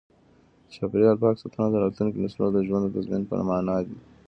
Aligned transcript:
د 0.65 0.67
چاپیریال 0.73 1.17
پاک 1.21 1.35
ساتل 1.41 1.65
د 1.71 1.75
راتلونکو 1.83 2.17
نسلونو 2.23 2.51
د 2.55 2.59
ژوند 2.67 2.83
د 2.87 2.93
تضمین 2.95 3.23
په 3.29 3.35
مانا 3.49 3.77
دی. 3.87 3.97